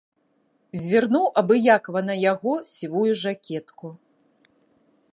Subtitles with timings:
[0.85, 3.87] Зірнуў абыякава на яго сівую жакетку.